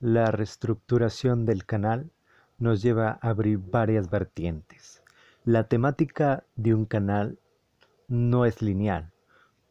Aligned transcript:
La 0.00 0.30
reestructuración 0.30 1.44
del 1.44 1.64
canal 1.64 2.12
nos 2.58 2.82
lleva 2.82 3.18
a 3.20 3.30
abrir 3.30 3.58
varias 3.58 4.08
vertientes. 4.08 5.02
La 5.44 5.64
temática 5.64 6.44
de 6.54 6.72
un 6.72 6.84
canal 6.84 7.40
no 8.06 8.44
es 8.44 8.62
lineal, 8.62 9.10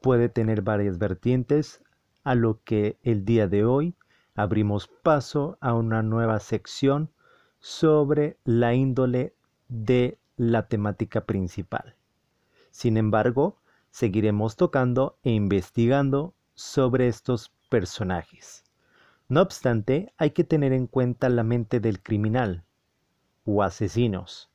puede 0.01 0.27
tener 0.27 0.63
varias 0.63 0.97
vertientes, 0.97 1.81
a 2.25 2.35
lo 2.35 2.61
que 2.65 2.97
el 3.03 3.23
día 3.23 3.47
de 3.47 3.63
hoy 3.63 3.95
abrimos 4.35 4.89
paso 5.01 5.57
a 5.61 5.73
una 5.73 6.03
nueva 6.03 6.41
sección 6.41 7.09
sobre 7.59 8.35
la 8.43 8.73
índole 8.73 9.33
de 9.69 10.19
la 10.35 10.67
temática 10.67 11.21
principal. 11.21 11.95
Sin 12.69 12.97
embargo, 12.97 13.61
seguiremos 13.91 14.57
tocando 14.57 15.17
e 15.23 15.31
investigando 15.31 16.33
sobre 16.53 17.07
estos 17.07 17.53
personajes. 17.69 18.66
No 19.29 19.41
obstante, 19.41 20.13
hay 20.17 20.31
que 20.31 20.45
tener 20.45 20.71
en 20.71 20.87
cuenta 20.87 21.27
la 21.27 21.43
mente 21.43 21.81
del 21.81 22.01
criminal 22.01 22.63
o 23.43 23.61
asesinos. 23.61 24.49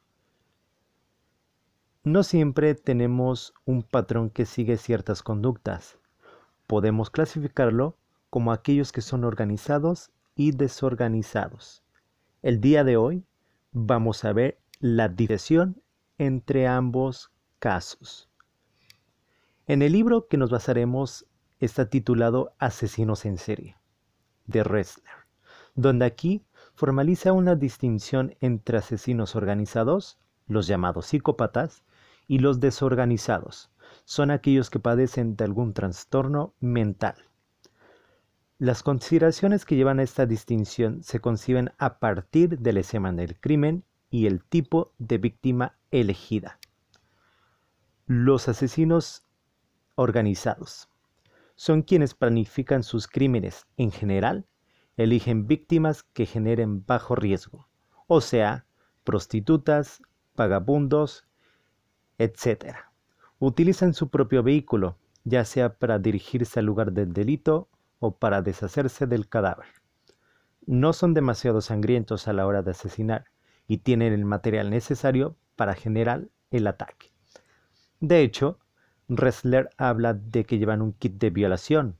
No 2.04 2.22
siempre 2.22 2.74
tenemos 2.74 3.52
un 3.66 3.82
patrón 3.82 4.30
que 4.30 4.46
sigue 4.46 4.78
ciertas 4.78 5.22
conductas. 5.22 5.98
Podemos 6.66 7.10
clasificarlo 7.10 7.98
como 8.30 8.50
aquellos 8.50 8.92
que 8.92 9.02
son 9.02 9.24
organizados 9.24 10.10
y 10.36 10.52
desorganizados. 10.52 11.84
El 12.40 12.62
día 12.62 12.82
de 12.82 12.96
hoy 12.96 13.26
vamos 13.72 14.24
a 14.24 14.32
ver 14.32 14.58
la 14.80 15.10
dirección 15.10 15.82
entre 16.16 16.66
ambos 16.66 17.30
casos. 17.58 18.30
En 19.66 19.82
el 19.82 19.92
libro 19.92 20.28
que 20.28 20.38
nos 20.38 20.50
basaremos 20.50 21.26
está 21.60 21.90
titulado 21.90 22.54
Asesinos 22.58 23.26
en 23.26 23.36
serie 23.36 23.76
de 24.46 24.64
Ressler, 24.64 25.14
donde 25.74 26.04
aquí 26.04 26.44
formaliza 26.74 27.32
una 27.32 27.54
distinción 27.54 28.34
entre 28.40 28.78
asesinos 28.78 29.36
organizados, 29.36 30.18
los 30.46 30.66
llamados 30.66 31.06
psicópatas, 31.06 31.82
y 32.28 32.38
los 32.38 32.60
desorganizados, 32.60 33.70
son 34.04 34.30
aquellos 34.30 34.70
que 34.70 34.78
padecen 34.78 35.36
de 35.36 35.44
algún 35.44 35.74
trastorno 35.74 36.54
mental. 36.60 37.16
Las 38.58 38.82
consideraciones 38.82 39.64
que 39.64 39.76
llevan 39.76 39.98
a 39.98 40.04
esta 40.04 40.24
distinción 40.24 41.02
se 41.02 41.20
conciben 41.20 41.72
a 41.78 41.98
partir 41.98 42.58
del 42.60 42.76
esquema 42.76 43.12
del 43.12 43.38
crimen 43.38 43.84
y 44.08 44.26
el 44.26 44.44
tipo 44.44 44.92
de 44.98 45.18
víctima 45.18 45.76
elegida. 45.90 46.58
Los 48.06 48.48
asesinos 48.48 49.24
organizados 49.96 50.91
son 51.54 51.82
quienes 51.82 52.14
planifican 52.14 52.82
sus 52.82 53.06
crímenes. 53.08 53.66
En 53.76 53.90
general, 53.90 54.46
eligen 54.96 55.46
víctimas 55.46 56.02
que 56.02 56.26
generen 56.26 56.84
bajo 56.84 57.14
riesgo, 57.14 57.68
o 58.06 58.20
sea, 58.20 58.66
prostitutas, 59.04 60.02
vagabundos, 60.36 61.26
etc. 62.18 62.76
Utilizan 63.38 63.94
su 63.94 64.10
propio 64.10 64.42
vehículo, 64.42 64.98
ya 65.24 65.44
sea 65.44 65.74
para 65.74 65.98
dirigirse 65.98 66.60
al 66.60 66.66
lugar 66.66 66.92
del 66.92 67.12
delito 67.12 67.68
o 67.98 68.16
para 68.16 68.42
deshacerse 68.42 69.06
del 69.06 69.28
cadáver. 69.28 69.66
No 70.66 70.92
son 70.92 71.14
demasiado 71.14 71.60
sangrientos 71.60 72.28
a 72.28 72.32
la 72.32 72.46
hora 72.46 72.62
de 72.62 72.70
asesinar 72.72 73.26
y 73.66 73.78
tienen 73.78 74.12
el 74.12 74.24
material 74.24 74.70
necesario 74.70 75.36
para 75.56 75.74
generar 75.74 76.28
el 76.50 76.66
ataque. 76.66 77.12
De 78.00 78.22
hecho, 78.22 78.58
Ressler 79.16 79.68
habla 79.76 80.14
de 80.14 80.44
que 80.44 80.58
llevan 80.58 80.80
un 80.80 80.92
kit 80.92 81.18
de 81.18 81.30
violación, 81.30 81.98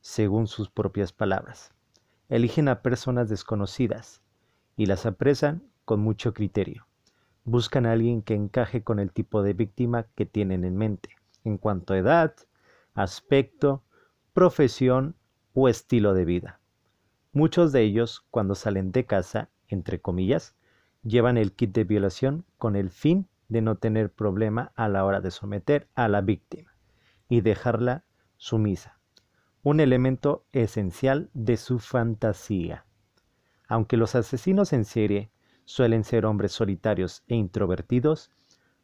según 0.00 0.46
sus 0.46 0.70
propias 0.70 1.12
palabras. 1.12 1.72
Eligen 2.28 2.68
a 2.68 2.82
personas 2.82 3.28
desconocidas 3.28 4.22
y 4.76 4.86
las 4.86 5.06
apresan 5.06 5.62
con 5.84 6.00
mucho 6.00 6.34
criterio. 6.34 6.86
Buscan 7.44 7.86
a 7.86 7.92
alguien 7.92 8.22
que 8.22 8.34
encaje 8.34 8.84
con 8.84 8.98
el 8.98 9.12
tipo 9.12 9.42
de 9.42 9.54
víctima 9.54 10.06
que 10.14 10.26
tienen 10.26 10.64
en 10.64 10.76
mente, 10.76 11.16
en 11.44 11.58
cuanto 11.58 11.94
a 11.94 11.98
edad, 11.98 12.34
aspecto, 12.94 13.82
profesión 14.32 15.16
o 15.54 15.68
estilo 15.68 16.14
de 16.14 16.24
vida. 16.24 16.60
Muchos 17.32 17.72
de 17.72 17.82
ellos, 17.82 18.24
cuando 18.30 18.54
salen 18.54 18.92
de 18.92 19.04
casa, 19.04 19.48
entre 19.68 20.00
comillas, 20.00 20.54
llevan 21.02 21.38
el 21.38 21.52
kit 21.52 21.72
de 21.72 21.84
violación 21.84 22.44
con 22.58 22.76
el 22.76 22.90
fin 22.90 23.28
de 23.48 23.62
no 23.62 23.76
tener 23.76 24.12
problema 24.12 24.72
a 24.74 24.88
la 24.88 25.04
hora 25.04 25.20
de 25.20 25.30
someter 25.30 25.88
a 25.94 26.08
la 26.08 26.20
víctima 26.20 26.74
y 27.28 27.40
dejarla 27.40 28.04
sumisa, 28.36 28.98
un 29.62 29.80
elemento 29.80 30.44
esencial 30.52 31.30
de 31.34 31.56
su 31.56 31.78
fantasía. 31.78 32.86
Aunque 33.68 33.96
los 33.96 34.14
asesinos 34.14 34.72
en 34.72 34.84
serie 34.84 35.30
suelen 35.64 36.04
ser 36.04 36.26
hombres 36.26 36.52
solitarios 36.52 37.24
e 37.26 37.34
introvertidos, 37.34 38.30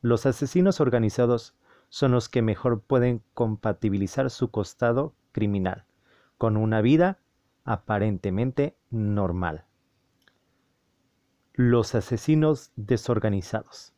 los 0.00 0.26
asesinos 0.26 0.80
organizados 0.80 1.54
son 1.88 2.12
los 2.12 2.28
que 2.28 2.42
mejor 2.42 2.80
pueden 2.80 3.22
compatibilizar 3.34 4.30
su 4.30 4.50
costado 4.50 5.14
criminal 5.30 5.84
con 6.38 6.56
una 6.56 6.80
vida 6.80 7.20
aparentemente 7.64 8.76
normal. 8.90 9.66
Los 11.52 11.94
asesinos 11.94 12.72
desorganizados. 12.74 13.94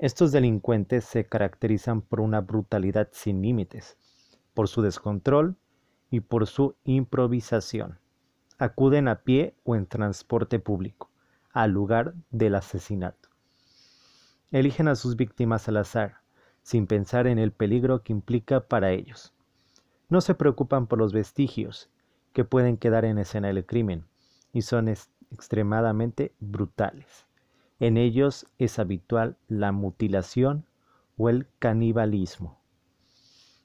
Estos 0.00 0.32
delincuentes 0.32 1.04
se 1.04 1.26
caracterizan 1.26 2.00
por 2.00 2.22
una 2.22 2.40
brutalidad 2.40 3.10
sin 3.12 3.42
límites, 3.42 3.98
por 4.54 4.66
su 4.66 4.80
descontrol 4.80 5.56
y 6.10 6.20
por 6.20 6.46
su 6.46 6.74
improvisación. 6.84 7.98
Acuden 8.56 9.08
a 9.08 9.16
pie 9.16 9.54
o 9.62 9.76
en 9.76 9.84
transporte 9.84 10.58
público 10.58 11.10
al 11.52 11.72
lugar 11.72 12.14
del 12.30 12.54
asesinato. 12.54 13.28
Eligen 14.50 14.88
a 14.88 14.96
sus 14.96 15.16
víctimas 15.16 15.68
al 15.68 15.76
azar, 15.76 16.22
sin 16.62 16.86
pensar 16.86 17.26
en 17.26 17.38
el 17.38 17.52
peligro 17.52 18.02
que 18.02 18.14
implica 18.14 18.60
para 18.60 18.92
ellos. 18.92 19.34
No 20.08 20.22
se 20.22 20.34
preocupan 20.34 20.86
por 20.86 20.98
los 20.98 21.12
vestigios 21.12 21.90
que 22.32 22.46
pueden 22.46 22.78
quedar 22.78 23.04
en 23.04 23.18
escena 23.18 23.48
del 23.48 23.66
crimen 23.66 24.06
y 24.54 24.62
son 24.62 24.88
extremadamente 24.88 26.32
brutales. 26.40 27.26
En 27.80 27.96
ellos 27.96 28.46
es 28.58 28.78
habitual 28.78 29.38
la 29.48 29.72
mutilación 29.72 30.66
o 31.16 31.30
el 31.30 31.48
canibalismo. 31.58 32.60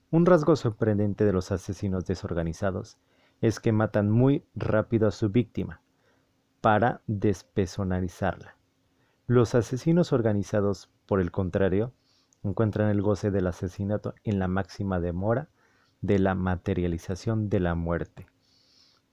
Un 0.10 0.26
rasgo 0.26 0.56
sorprendente 0.56 1.26
de 1.26 1.34
los 1.34 1.52
asesinos 1.52 2.06
desorganizados 2.06 2.98
es 3.42 3.60
que 3.60 3.74
matan 3.74 4.10
muy 4.10 4.46
rápido 4.56 5.10
a 5.10 5.12
su 5.12 5.30
víctima 5.30 5.82
para 6.62 7.02
despersonalizarla. 7.08 8.56
Los 9.28 9.54
asesinos 9.54 10.14
organizados, 10.14 10.90
por 11.06 11.20
el 11.20 11.32
contrario, 11.32 11.92
encuentran 12.42 12.90
el 12.90 13.02
goce 13.02 13.32
del 13.32 13.48
asesinato 13.48 14.14
en 14.24 14.40
la 14.40 14.48
máxima 14.48 15.02
demora 15.02 15.50
de 16.00 16.20
la 16.20 16.36
materialización 16.36 17.50
de 17.50 17.60
la 17.60 17.76
muerte. 17.76 18.28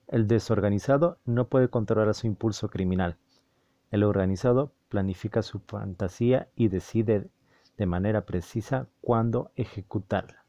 El 0.06 0.28
desorganizado 0.28 1.19
no 1.24 1.48
puede 1.48 1.69
controlar 1.69 2.14
su 2.14 2.28
impulso 2.28 2.69
criminal. 2.69 3.16
El 3.90 4.04
organizado 4.04 4.72
planifica 4.92 5.41
su 5.41 5.58
fantasía 5.60 6.50
y 6.54 6.69
decide 6.69 7.30
de 7.78 7.86
manera 7.86 8.26
precisa 8.26 8.88
cuándo 9.00 9.50
ejecutarla. 9.56 10.44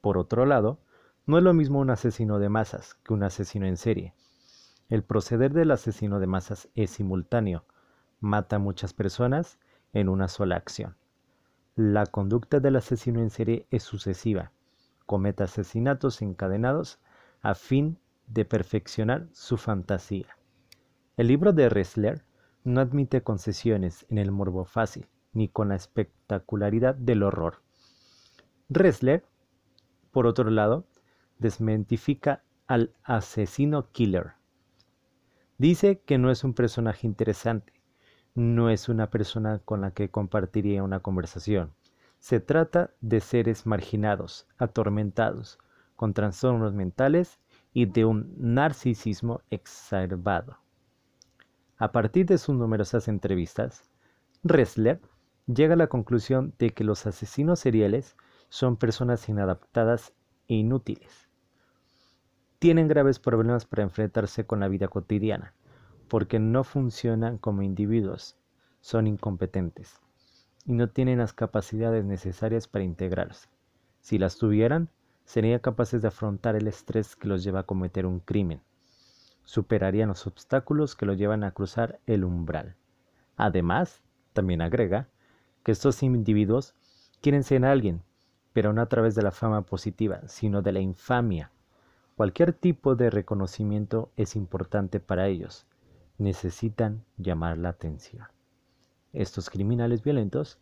Por 0.00 0.18
otro 0.18 0.46
lado, 0.46 0.80
no 1.26 1.38
es 1.38 1.44
lo 1.44 1.54
mismo 1.54 1.78
un 1.78 1.90
asesino 1.90 2.40
de 2.40 2.48
masas 2.48 2.94
que 3.04 3.12
un 3.12 3.22
asesino 3.22 3.64
en 3.66 3.76
serie. 3.76 4.14
El 4.88 5.04
proceder 5.04 5.52
del 5.52 5.70
asesino 5.70 6.18
de 6.18 6.26
masas 6.26 6.68
es 6.74 6.90
simultáneo, 6.90 7.64
mata 8.18 8.56
a 8.56 8.58
muchas 8.58 8.94
personas 8.94 9.60
en 9.92 10.08
una 10.08 10.26
sola 10.26 10.56
acción. 10.56 10.96
La 11.76 12.06
conducta 12.06 12.58
del 12.58 12.74
asesino 12.74 13.20
en 13.20 13.30
serie 13.30 13.68
es 13.70 13.84
sucesiva, 13.84 14.50
comete 15.06 15.44
asesinatos 15.44 16.20
encadenados 16.20 16.98
a 17.42 17.54
fin 17.54 17.96
de 18.26 18.44
perfeccionar 18.44 19.28
su 19.30 19.56
fantasía. 19.56 20.36
El 21.16 21.28
libro 21.28 21.52
de 21.52 21.68
Ressler 21.68 22.24
no 22.64 22.80
admite 22.80 23.22
concesiones 23.22 24.06
en 24.08 24.18
el 24.18 24.30
morbo 24.30 24.64
fácil 24.64 25.06
ni 25.32 25.48
con 25.48 25.70
la 25.70 25.76
espectacularidad 25.76 26.94
del 26.94 27.22
horror. 27.22 27.62
Ressler, 28.68 29.24
por 30.10 30.26
otro 30.26 30.50
lado, 30.50 30.84
desmentifica 31.38 32.42
al 32.66 32.94
asesino 33.02 33.90
killer. 33.92 34.32
Dice 35.58 36.00
que 36.00 36.18
no 36.18 36.30
es 36.30 36.44
un 36.44 36.54
personaje 36.54 37.06
interesante, 37.06 37.72
no 38.34 38.70
es 38.70 38.88
una 38.88 39.10
persona 39.10 39.58
con 39.58 39.80
la 39.80 39.92
que 39.92 40.10
compartiría 40.10 40.82
una 40.82 41.00
conversación, 41.00 41.72
se 42.18 42.38
trata 42.38 42.90
de 43.00 43.20
seres 43.20 43.66
marginados, 43.66 44.46
atormentados, 44.56 45.58
con 45.96 46.14
trastornos 46.14 46.72
mentales 46.72 47.40
y 47.72 47.86
de 47.86 48.04
un 48.04 48.32
narcisismo 48.38 49.40
exacerbado. 49.50 50.61
A 51.82 51.90
partir 51.90 52.26
de 52.26 52.38
sus 52.38 52.54
numerosas 52.54 53.08
entrevistas, 53.08 53.82
Ressler 54.44 55.00
llega 55.48 55.74
a 55.74 55.76
la 55.76 55.88
conclusión 55.88 56.54
de 56.56 56.70
que 56.70 56.84
los 56.84 57.06
asesinos 57.08 57.58
seriales 57.58 58.14
son 58.50 58.76
personas 58.76 59.28
inadaptadas 59.28 60.12
e 60.46 60.54
inútiles. 60.54 61.28
tienen 62.60 62.86
graves 62.86 63.18
problemas 63.18 63.64
para 63.64 63.82
enfrentarse 63.82 64.46
con 64.46 64.60
la 64.60 64.68
vida 64.68 64.86
cotidiana, 64.86 65.54
porque 66.06 66.38
no 66.38 66.62
funcionan 66.62 67.36
como 67.36 67.62
individuos, 67.62 68.36
son 68.80 69.08
incompetentes 69.08 69.98
y 70.64 70.74
no 70.74 70.88
tienen 70.88 71.18
las 71.18 71.32
capacidades 71.32 72.04
necesarias 72.04 72.68
para 72.68 72.84
integrarse. 72.84 73.48
Si 74.02 74.18
las 74.18 74.38
tuvieran, 74.38 74.88
serían 75.24 75.58
capaces 75.58 76.00
de 76.00 76.06
afrontar 76.06 76.54
el 76.54 76.68
estrés 76.68 77.16
que 77.16 77.26
los 77.26 77.42
lleva 77.42 77.58
a 77.58 77.66
cometer 77.66 78.06
un 78.06 78.20
crimen. 78.20 78.60
Superarían 79.44 80.08
los 80.08 80.26
obstáculos 80.26 80.94
que 80.94 81.06
los 81.06 81.18
llevan 81.18 81.44
a 81.44 81.52
cruzar 81.52 81.98
el 82.06 82.24
umbral. 82.24 82.76
Además, 83.36 84.02
también 84.32 84.62
agrega, 84.62 85.08
que 85.62 85.72
estos 85.72 86.02
individuos 86.02 86.74
quieren 87.20 87.44
ser 87.44 87.64
alguien, 87.64 88.02
pero 88.52 88.72
no 88.72 88.82
a 88.82 88.86
través 88.86 89.14
de 89.14 89.22
la 89.22 89.30
fama 89.30 89.62
positiva, 89.62 90.20
sino 90.26 90.62
de 90.62 90.72
la 90.72 90.80
infamia. 90.80 91.50
Cualquier 92.16 92.52
tipo 92.52 92.94
de 92.94 93.10
reconocimiento 93.10 94.10
es 94.16 94.36
importante 94.36 95.00
para 95.00 95.28
ellos. 95.28 95.66
Necesitan 96.18 97.04
llamar 97.16 97.58
la 97.58 97.70
atención. 97.70 98.26
Estos 99.12 99.50
criminales 99.50 100.02
violentos 100.02 100.58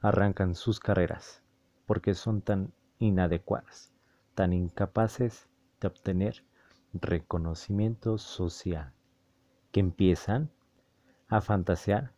arrancan 0.00 0.54
sus 0.54 0.80
carreras 0.80 1.42
porque 1.86 2.14
son 2.14 2.40
tan 2.40 2.72
inadecuadas, 2.98 3.92
tan 4.34 4.52
incapaces 4.52 5.46
de 5.80 5.88
obtener 5.88 6.44
reconocimiento 7.00 8.18
social, 8.18 8.92
que 9.72 9.80
empiezan 9.80 10.50
a 11.28 11.40
fantasear 11.40 12.12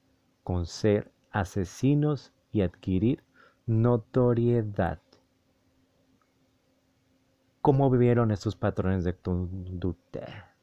con 0.45 0.67
ser 0.67 1.13
asesinos 1.31 2.33
y 2.53 2.63
adquirir 2.63 3.23
notoriedad. 3.67 5.01
¿Cómo 7.63 7.91
vivieron 7.91 8.31
estos 8.31 8.55
patrones 8.55 9.03
de 9.05 9.17
conducta? 9.17 10.56